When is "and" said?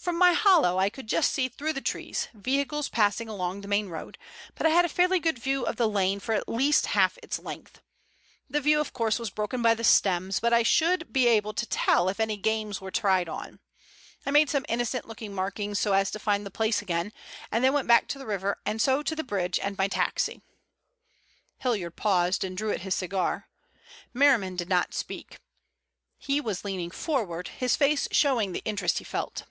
17.50-17.62, 18.64-18.80, 19.58-19.76, 22.44-22.56